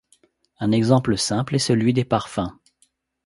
Un 0.59 0.71
exemple 0.71 1.15
simple 1.15 1.53
est 1.53 1.59
celui 1.59 1.93
des 1.93 2.05
parfums. 2.05 2.49